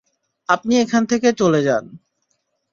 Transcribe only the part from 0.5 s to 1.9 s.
আপনি এখান থেকে চলে যান।